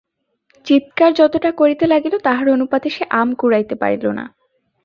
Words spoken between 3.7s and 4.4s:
পারিল না।